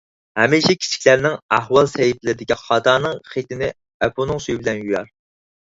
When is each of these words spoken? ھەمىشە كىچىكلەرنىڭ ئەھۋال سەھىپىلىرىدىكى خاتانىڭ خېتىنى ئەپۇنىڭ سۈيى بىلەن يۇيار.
ھەمىشە 0.39 0.73
كىچىكلەرنىڭ 0.85 1.35
ئەھۋال 1.57 1.89
سەھىپىلىرىدىكى 1.91 2.57
خاتانىڭ 2.63 3.21
خېتىنى 3.35 3.71
ئەپۇنىڭ 4.07 4.43
سۈيى 4.47 4.61
بىلەن 4.65 4.83
يۇيار. 4.85 5.17